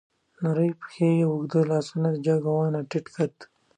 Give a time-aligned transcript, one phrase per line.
[0.41, 3.33] نرۍ پښې، اوږده لاسونه، جګه ونه، ټيټ قد